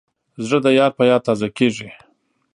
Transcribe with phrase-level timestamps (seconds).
[0.45, 1.89] زړه د یار په یاد تازه کېږي.